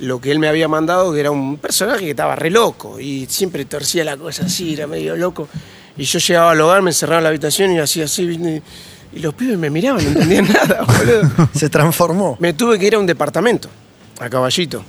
[0.00, 3.26] lo que él me había mandado, que era un personaje que estaba re loco y
[3.26, 5.48] siempre torcía la cosa así, era medio loco.
[5.96, 8.62] Y yo llegaba al hogar, me encerraba en la habitación y hacía así, ¿viste?
[9.14, 11.48] y los pibes me miraban, no entendían nada, boludo.
[11.54, 12.36] Se transformó.
[12.40, 13.68] Me tuve que ir a un departamento,
[14.18, 14.84] a Caballito.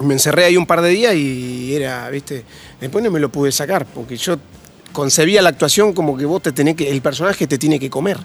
[0.00, 2.44] Me encerré ahí un par de días y era, viste,
[2.80, 4.38] después no me lo pude sacar, porque yo
[4.92, 8.18] concebía la actuación como que vos te tenés que, el personaje te tiene que comer.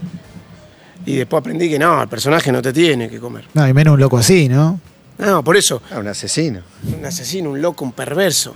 [1.06, 3.46] Y después aprendí que no, el personaje no te tiene que comer.
[3.54, 4.80] No, y menos un loco así, ¿no?
[5.18, 6.62] No, por eso, Ah, un asesino.
[6.98, 8.54] un asesino, un loco, un perverso.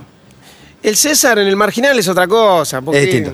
[0.82, 3.32] El César en el marginal es otra cosa, porque Es distinto.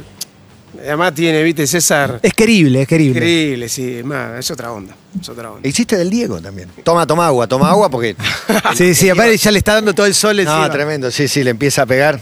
[0.81, 3.19] además tiene, viste, César Es querible, es querible.
[3.19, 5.69] increíble, sí, más, es otra onda, es otra onda.
[5.69, 6.69] Hiciste del Diego también.
[6.85, 8.17] Toma, toma agua, toma agua porque.
[8.77, 10.67] Sí, sí, aparte ya le está dando todo el sol encima.
[10.67, 12.21] No, tremendo, sí, sí, le empieza a pegar.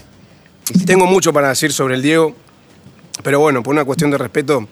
[0.87, 2.35] Tengo mucho para decir sobre el Diego,
[3.23, 4.67] pero bueno, por una cuestión de respeto,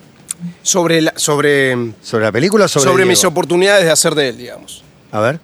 [0.62, 3.10] sobre, la- sobre, ¿Sobre la película o sobre, sobre, Diego?
[3.10, 4.82] mis oportunidades de hacer de él, digamos.
[5.12, 5.40] A ver.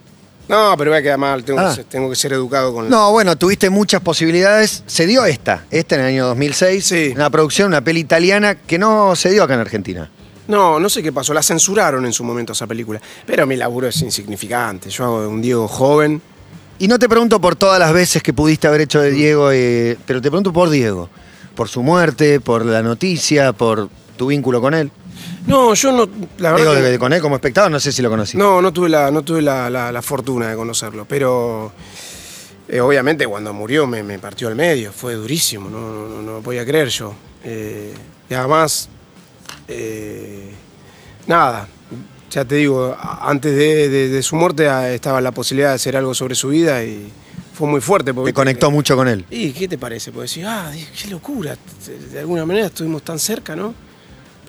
[0.49, 1.69] No, pero voy a quedar mal, tengo, Ah.
[1.71, 4.83] que, ser, tengo que ser educado con No, bueno, tuviste muchas posibilidades.
[4.87, 6.85] Se dio esta, esta en el año 2006.
[6.87, 7.13] Sí.
[7.15, 10.11] Una producción, una peli italiana que no se dio acá en Argentina.
[10.47, 13.87] No, no sé qué pasó, la censuraron en su momento esa película, pero mi laburo
[13.89, 16.23] es insignificante, yo hago de un Diego joven.
[16.79, 19.99] Y no te pregunto por todas las veces que pudiste haber hecho de Diego, eh,
[20.07, 21.11] pero te pregunto por Diego.
[21.55, 24.91] Por su muerte, por la noticia, por tu vínculo con él.
[25.46, 26.09] No, yo no.
[26.38, 26.64] La verdad.
[26.72, 28.37] Digo, que- de- con él como espectador, no sé si lo conocí.
[28.37, 31.72] no, no tuve la, no tuve la, la- la fortuna de conocerlo, pero
[32.68, 36.40] eh, obviamente cuando murió me, me partió al medio, fue durísimo, no, no, no, no
[36.40, 37.14] podía creer yo.
[37.44, 37.94] Eh,
[38.29, 38.88] y además,
[39.68, 40.51] eh,
[41.27, 41.68] nada,
[42.31, 45.96] ya te digo, antes de, de- de su muerte ah, estaba la posibilidad de hacer
[45.96, 47.11] algo sobre su vida y
[47.55, 48.12] fue muy fuerte.
[48.12, 49.24] Porque Te conectó mucho con él.
[49.31, 50.12] ¿Y qué te parece?
[50.12, 50.70] Porque decís, ah,
[51.01, 51.57] qué locura,
[52.12, 53.74] de alguna manera estuvimos tan cerca, ¿no?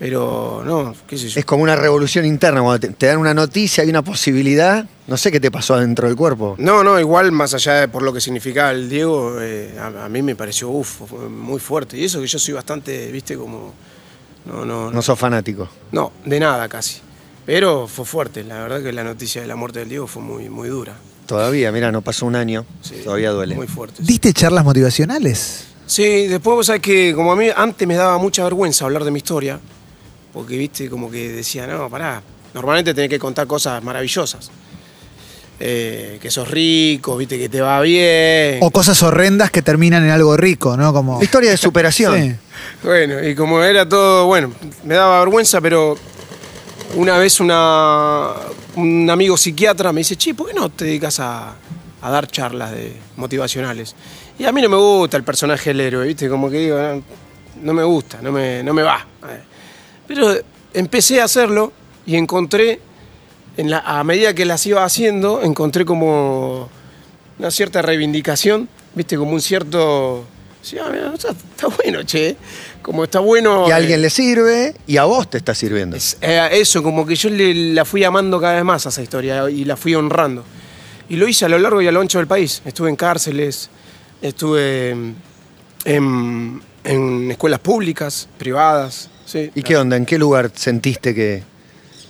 [0.00, 1.38] Pero no, qué sé yo.
[1.38, 2.62] Es como una revolución interna.
[2.62, 4.86] Cuando te, te dan una noticia, hay una posibilidad.
[5.06, 6.54] No sé qué te pasó adentro del cuerpo.
[6.58, 10.08] No, no, igual más allá de por lo que significaba el Diego, eh, a, a
[10.08, 11.98] mí me pareció uf, fue muy fuerte.
[11.98, 13.74] Y eso que yo soy bastante, viste, como.
[14.46, 15.68] No, no, No no, sos fanático.
[15.92, 17.00] no, de nada casi.
[17.44, 20.48] Pero fue fuerte, la verdad que la noticia de la muerte del Diego fue muy,
[20.48, 20.94] muy dura.
[21.26, 22.64] Todavía, mira, no pasó un año.
[22.80, 23.54] Sí, Todavía duele.
[23.54, 24.02] Muy fuerte.
[24.02, 25.66] ¿Diste charlas motivacionales?
[25.86, 29.10] Sí, después vos sabés que como a mí antes me daba mucha vergüenza hablar de
[29.10, 29.60] mi historia,
[30.32, 32.22] porque viste, como que decía, no, pará,
[32.54, 34.50] normalmente tenés que contar cosas maravillosas.
[35.62, 38.60] Eh, que sos rico, viste, que te va bien.
[38.62, 40.90] O cosas horrendas que terminan en algo rico, ¿no?
[40.94, 41.22] Como.
[41.22, 42.16] Historia de superación.
[42.18, 42.34] Sí.
[42.82, 44.52] Bueno, y como era todo, bueno,
[44.84, 45.98] me daba vergüenza, pero
[46.94, 48.30] una vez una,
[48.76, 51.54] un amigo psiquiatra me dice, che, ¿por qué no te dedicas a,
[52.00, 53.94] a dar charlas de, motivacionales?
[54.38, 56.28] Y a mí no me gusta el personaje del héroe, ¿viste?
[56.30, 57.02] Como que digo, no,
[57.62, 59.06] no me gusta, no me, no me va.
[60.12, 60.34] Pero
[60.74, 61.72] empecé a hacerlo
[62.04, 62.80] y encontré,
[63.56, 66.68] en la, a medida que las iba haciendo, encontré como
[67.38, 69.16] una cierta reivindicación, ¿viste?
[69.16, 70.24] Como un cierto...
[70.62, 72.36] Sí, ah, mira, está, está bueno, che.
[72.82, 73.66] Como está bueno...
[73.68, 75.96] Y a eh, alguien le sirve y a vos te está sirviendo.
[75.96, 79.02] es- eh, eso, como que yo le- la fui amando cada vez más a esa
[79.02, 80.42] historia y la fui honrando.
[81.08, 82.62] Y lo hice a lo largo y a lo ancho del país.
[82.64, 83.70] Estuve en cárceles,
[84.20, 84.90] estuve
[85.84, 89.08] en escuelas públicas, privadas.
[89.30, 89.50] Sí.
[89.54, 89.96] ¿Y qué onda?
[89.96, 91.44] ¿En qué lugar sentiste que,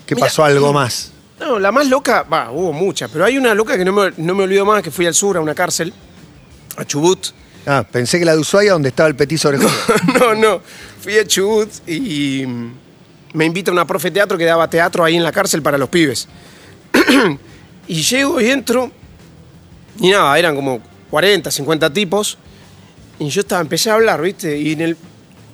[0.06, 1.12] que pasó algo más?
[1.38, 4.34] No, la más loca, va, hubo muchas, pero hay una loca que no me, no
[4.34, 5.92] me olvido más, que fui al sur, a una cárcel,
[6.76, 7.18] a Chubut.
[7.66, 9.70] Ah, pensé que la de Ushuaia donde estaba el petit orejón.
[10.18, 10.62] no, no,
[11.00, 12.72] fui a Chubut y mm,
[13.34, 15.90] me invita una profe de teatro que daba teatro ahí en la cárcel para los
[15.90, 16.26] pibes.
[17.86, 18.90] y llego y entro
[19.98, 20.80] y nada, eran como
[21.10, 22.38] 40, 50 tipos
[23.18, 24.56] y yo estaba, empecé a hablar, ¿viste?
[24.56, 24.96] Y en, el,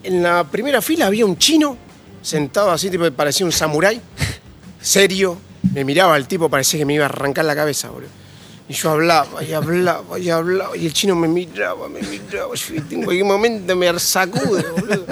[0.06, 1.76] en la primera fila había un chino
[2.22, 4.00] sentado así, tipo, parecía un samurái,
[4.80, 5.36] serio,
[5.74, 8.10] me miraba el tipo, parecía que me iba a arrancar la cabeza, boludo.
[8.68, 12.54] Y yo hablaba y hablaba y hablaba y el chino me miraba, me miraba.
[12.54, 15.06] Yo en cualquier momento me sacude, boludo.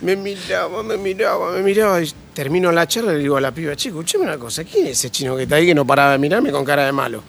[0.00, 2.00] Me miraba, me miraba, me miraba.
[2.02, 4.86] Y termino la charla y le digo a la piba, chico, escúchame una cosa, ¿quién
[4.86, 7.22] es ese chino que está ahí que no paraba de mirarme con cara de malo?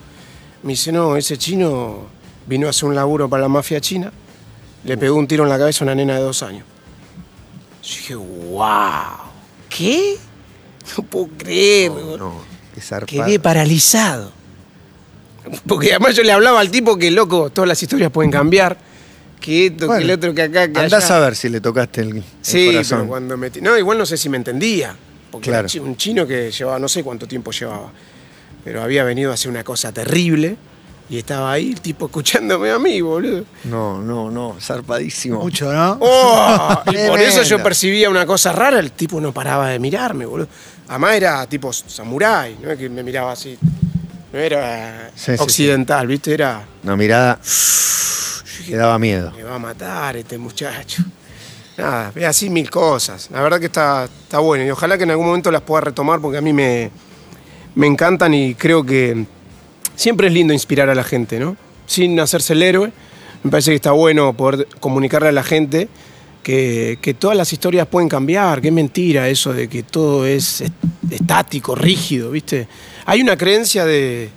[0.64, 2.08] Me dice, no, ese chino
[2.46, 4.12] vino a hacer un laburo para la mafia china,
[4.84, 6.66] le pegó un tiro en la cabeza a una nena de dos años.
[7.90, 8.70] Yo dije, wow,
[9.70, 10.18] ¿qué?
[10.98, 11.92] No puedo creer.
[11.92, 12.42] No,
[12.76, 13.26] qué zarpado.
[13.26, 14.32] Quedé paralizado.
[15.68, 18.78] Porque además yo le hablaba al tipo que, loco, todas las historias pueden cambiar.
[19.42, 21.18] Que esto, Bueno, que el otro, que acá, que Andás allá.
[21.18, 23.00] a ver si le tocaste el, el Sí, corazón.
[23.00, 23.50] pero cuando me...
[23.62, 24.96] No, igual no sé si me entendía.
[25.32, 25.68] Porque Claro.
[25.74, 27.92] era un chino que llevaba, no sé cuánto tiempo llevaba.
[28.66, 30.58] Pero había venido a hacer una cosa terrible.
[31.10, 33.44] Y estaba ahí el tipo escuchándome a mí, boludo.
[33.64, 35.40] No, no, no, zarpadísimo.
[35.42, 35.98] Mucho, ¿no?
[36.02, 36.82] ¡Oh!
[36.86, 40.48] y por eso yo percibía una cosa rara, el tipo no paraba de mirarme, boludo.
[40.88, 43.58] Además era tipo samurái, no es que me miraba así.
[44.32, 46.34] No era Sí, sí, occidental, ¿viste?
[46.34, 46.64] Era.
[46.84, 47.40] Una mirada
[48.66, 49.32] que daba miedo.
[49.36, 51.04] Me va a matar este muchacho.
[51.76, 53.30] Nada, ve así mil cosas.
[53.32, 54.64] La verdad que está, está bueno.
[54.64, 56.92] Y ojalá que en algún momento las pueda retomar porque a mí me,
[57.74, 59.26] me encantan y creo que
[60.00, 61.58] siempre es lindo inspirar a la gente, ¿no?
[61.86, 62.92] Sin hacerse el héroe.
[63.44, 65.90] Me parece que está bueno poder comunicarle a la gente
[66.42, 70.62] que, que todas las historias pueden cambiar, que es mentira eso de que todo es
[70.62, 70.74] est-
[71.12, 72.68] estático, rígido, ¿viste?
[73.06, 74.30] Hay una creencia de,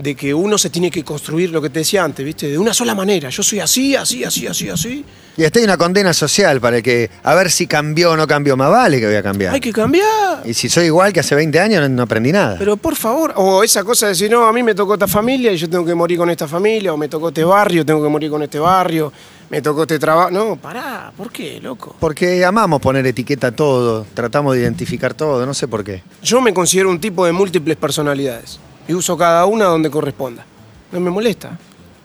[0.00, 2.48] de que uno se tiene que construir lo que te decía antes, ¿viste?
[2.48, 3.28] De una sola manera.
[3.28, 5.04] Yo soy así, así, así, así, así.
[5.36, 8.26] Y hasta hay una condena social para el que, a ver si cambió o no
[8.26, 9.54] cambió, más vale que voy a cambiar.
[9.54, 10.42] Hay que cambiar.
[10.44, 12.56] Y si soy igual que hace 20 años, no, no aprendí nada.
[12.58, 15.52] Pero por favor, o esa cosa de decir, no, a mí me tocó esta familia
[15.52, 18.08] y yo tengo que morir con esta familia, o me tocó este barrio, tengo que
[18.08, 19.12] morir con este barrio,
[19.50, 20.30] me tocó este trabajo.
[20.30, 21.94] No, pará, ¿por qué, loco?
[22.00, 26.02] Porque amamos poner etiqueta a todo, tratamos de identificar todo, no sé por qué.
[26.22, 28.58] Yo me considero un tipo de múltiples personalidades
[28.90, 30.44] y uso cada una donde corresponda.
[30.90, 31.56] No me molesta.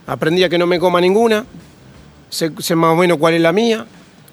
[0.06, 1.44] Aprendí a que no me coma ninguna,
[2.30, 3.86] sé, sé más o menos cuál es la mía,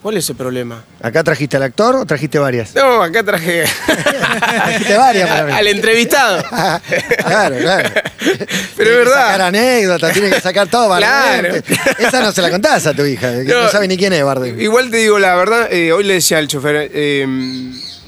[0.03, 0.83] ¿Cuál es el problema?
[1.01, 2.75] ¿Acá trajiste al actor o trajiste varias?
[2.75, 5.53] No, acá traje Trajiste varias para mí.
[5.53, 6.43] al entrevistado.
[7.25, 7.89] claro, claro.
[8.19, 8.45] Pero
[8.77, 9.15] Tiene es verdad.
[9.27, 10.89] Sacar anécdotas, tiene que sacar todo.
[10.97, 11.51] Claro.
[11.53, 11.63] Bardem.
[12.01, 13.69] Esa no se la contás a tu hija, que no, No.
[13.69, 14.61] sabe ni quién es Bardem.
[14.61, 17.25] Igual te digo la verdad, eh, hoy le decía al chofer, eh,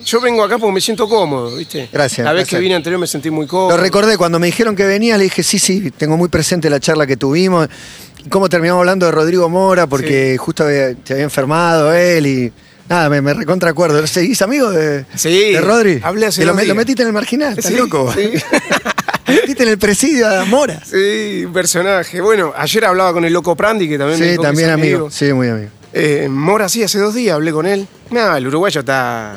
[0.04, 1.88] yo vengo acá porque me siento cómodo, ¿viste?
[1.92, 2.58] Gracias, La vez gracias.
[2.58, 3.76] que vine anterior me sentí muy cómodo.
[3.76, 6.80] Lo recordé cuando me dijeron que venía, le dije, sí, sí, tengo muy presente la
[6.80, 7.68] charla que tuvimos.
[8.30, 12.52] Cómo terminamos hablando de Rodrigo Mora, porque justo había- se había enfermado él y.
[12.88, 14.06] Nada, me, me recontra acuerdo.
[14.06, 16.00] ¿Seguís amigo de, Sí, de Rodri?
[16.02, 18.12] hablé hace Que lo, me- lo metiste en el marginal, estás Sí, loco.
[18.14, 18.30] sí.
[19.26, 20.82] Metiste en el presidio a Mora.
[20.84, 22.20] Sí, un personaje.
[22.20, 24.74] Bueno, ayer hablaba con el loco Prandi, que también me Sí, dijo que también es
[24.74, 25.10] amigo.
[25.10, 25.70] Sí, muy amigo.
[25.94, 27.86] Eh, Mora, sí, hace dos días hablé con él.
[28.10, 29.34] Nada, el uruguayo está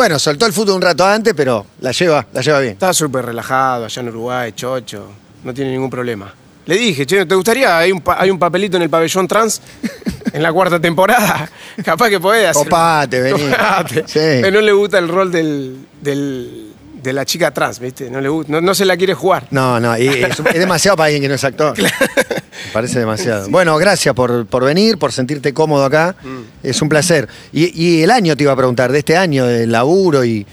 [0.00, 2.72] Bueno, soltó el fútbol un rato antes, pero la lleva, la lleva bien.
[2.72, 5.08] está súper relajado allá en Uruguay, chocho.
[5.44, 6.32] No tiene ningún problema.
[6.64, 7.76] Le dije, che, ¿te gustaría?
[7.76, 9.60] Hay un, pa- hay un papelito en el pabellón trans
[10.32, 11.50] en la cuarta temporada.
[11.84, 12.64] Capaz que podés hacer.
[12.64, 13.42] Copate, vení.
[13.42, 14.04] Copate.
[14.06, 14.40] Sí.
[14.40, 18.08] Pero no le gusta el rol del, del- de la chica trans, ¿viste?
[18.08, 19.48] No, le gusta, no, no se la quiere jugar.
[19.50, 21.74] No, no, y es, es demasiado para alguien que no es actor.
[22.72, 23.48] Parece demasiado.
[23.50, 26.14] Bueno, gracias por, por venir, por sentirte cómodo acá.
[26.22, 26.66] Mm.
[26.66, 27.28] Es un placer.
[27.52, 30.46] Y, y el año te iba a preguntar, de este año, de laburo y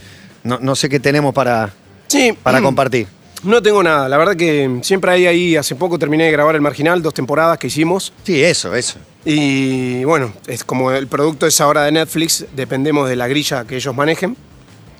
[0.44, 1.72] no, no sé qué tenemos para,
[2.08, 2.34] Sí.
[2.44, 3.08] para mm, compartir.
[3.44, 4.10] No tengo nada.
[4.10, 7.58] La verdad que siempre hay ahí, hace poco terminé de grabar El Marginal, dos temporadas
[7.60, 8.12] que hicimos.
[8.24, 8.98] Sí, eso, eso.
[9.26, 13.76] Y bueno, es como el producto es ahora de Netflix, dependemos de la grilla que
[13.76, 14.36] ellos manejen.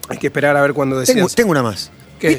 [0.10, 1.18] Hay que esperar a ver cuándo decidan.
[1.20, 1.90] Tengo, tengo una más.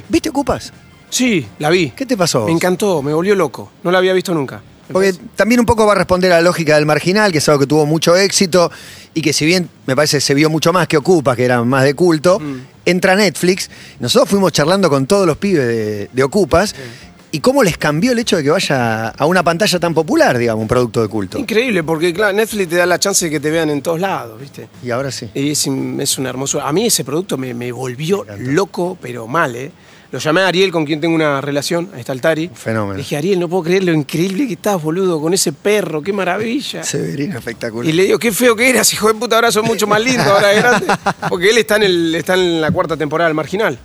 [0.09, 0.73] ¿Viste Ocupas?
[1.11, 1.91] Sí, la vi.
[1.91, 2.45] ¿Qué te pasó?
[2.47, 3.71] Me encantó, me volvió loco.
[3.83, 4.61] No la había visto nunca.
[4.93, 7.61] Porque también un poco va a responder a la lógica del marginal, que es algo
[7.61, 8.71] que tuvo mucho éxito
[9.13, 11.85] y que si bien me parece se vio mucho más que Ocupas, que era más
[11.85, 12.61] de culto, Mm.
[12.87, 13.69] entra Netflix.
[14.01, 16.75] Nosotros fuimos charlando con todos los pibes de, de Ocupas
[17.31, 20.63] y cómo les cambió el hecho de que vaya a una pantalla tan popular, digamos,
[20.63, 21.39] un producto de culto.
[21.39, 24.41] Increíble, porque claro, Netflix te da la chance de que te vean en todos lados,
[24.41, 24.71] ¿viste?
[24.83, 25.29] Y ahora sí.
[25.35, 26.67] Y es, es una hermosura.
[26.67, 29.71] A mí ese producto me, me volvió loco, pero mal, ¿eh?
[30.11, 32.51] Lo llamé a Ariel, con quien tengo una relación, ahí está el Tari.
[32.55, 32.95] fenómeno.
[32.95, 36.15] Le dije, Ariel, no puedo creer lo increíble que estás, boludo, con ese perro, qué
[36.15, 36.83] maravilla.
[36.83, 37.87] Severino, espectacular.
[37.87, 40.23] Y le digo, qué feo que eras, hijo de puta, ahora sos mucho más lindo,
[40.23, 40.87] ahora de grande.
[41.29, 43.79] Porque él está en, el, está en la cuarta temporada del Marginal.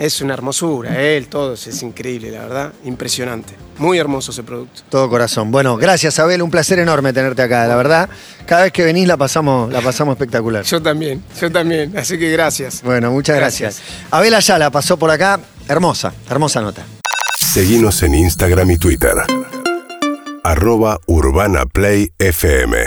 [0.00, 3.52] Es una hermosura, él, todo, es increíble, la verdad, impresionante.
[3.76, 4.80] Muy hermoso ese producto.
[4.88, 5.50] Todo corazón.
[5.50, 8.08] Bueno, gracias Abel, un placer enorme tenerte acá, la verdad.
[8.46, 10.64] Cada vez que venís la pasamos, la pasamos espectacular.
[10.64, 12.80] Yo también, yo también, así que gracias.
[12.82, 13.82] Bueno, muchas gracias.
[13.82, 14.06] Gracias.
[14.10, 16.82] Abel Ayala pasó por acá, hermosa, hermosa nota.
[17.38, 19.12] Seguinos en Instagram y Twitter.
[20.42, 22.86] Arroba Urbana Play FM.